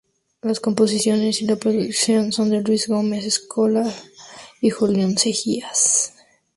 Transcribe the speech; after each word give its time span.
Las 0.41 0.59
composiciones 0.59 1.43
y 1.43 1.45
la 1.45 1.57
producción 1.57 2.31
son 2.31 2.49
de 2.49 2.61
Luis 2.61 2.87
Gómez 2.87 3.23
Escolar 3.23 3.93
y 4.59 4.71
Julio 4.71 5.07
Seijas. 5.15 6.15